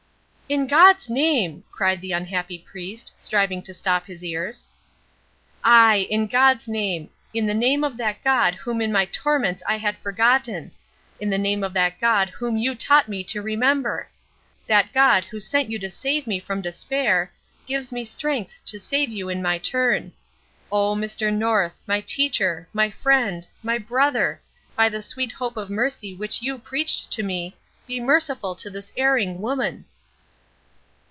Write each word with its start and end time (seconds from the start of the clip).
"In 0.51 0.67
God's 0.67 1.09
name" 1.09 1.63
cried 1.71 2.01
the 2.01 2.11
unhappy 2.11 2.57
priest, 2.59 3.13
striving 3.17 3.61
to 3.61 3.73
stop 3.73 4.05
his 4.05 4.21
ears. 4.21 4.65
"Ay, 5.63 6.05
in 6.09 6.27
God's 6.27 6.67
name! 6.67 7.09
In 7.33 7.45
the 7.45 7.53
name 7.53 7.85
of 7.85 7.95
that 7.95 8.21
God 8.21 8.55
whom 8.55 8.81
in 8.81 8.91
my 8.91 9.05
torments 9.05 9.63
I 9.65 9.77
had 9.77 9.97
forgotten! 9.97 10.73
In 11.21 11.29
the 11.29 11.37
name 11.37 11.63
of 11.63 11.71
that 11.75 12.01
God 12.01 12.27
whom 12.31 12.57
you 12.57 12.75
taught 12.75 13.07
me 13.07 13.23
to 13.23 13.41
remember! 13.41 14.09
That 14.67 14.91
God 14.91 15.23
who 15.23 15.39
sent 15.39 15.71
you 15.71 15.79
to 15.79 15.89
save 15.89 16.27
me 16.27 16.37
from 16.37 16.61
despair, 16.61 17.31
gives 17.65 17.93
me 17.93 18.03
strength 18.03 18.59
to 18.65 18.77
save 18.77 19.07
you 19.07 19.29
in 19.29 19.41
my 19.41 19.57
turn! 19.57 20.11
Oh, 20.69 20.95
Mr. 20.97 21.31
North 21.31 21.81
my 21.87 22.01
teacher 22.01 22.67
my 22.73 22.89
friend 22.89 23.47
my 23.63 23.77
brother 23.77 24.41
by 24.75 24.89
the 24.89 25.01
sweet 25.01 25.31
hope 25.31 25.55
of 25.55 25.69
mercy 25.69 26.13
which 26.13 26.41
you 26.41 26.57
preached 26.57 27.09
to 27.13 27.23
me, 27.23 27.55
be 27.87 28.01
merciful 28.01 28.53
to 28.55 28.69
this 28.69 28.91
erring 28.97 29.39
woman!" 29.39 29.85